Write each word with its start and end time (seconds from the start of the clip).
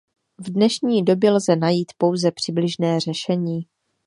V 0.37 0.51
dnešní 0.51 1.03
době 1.05 1.31
lze 1.31 1.55
najít 1.55 1.91
pouze 1.97 2.31
přibližné 2.31 2.99
řešení. 2.99 3.65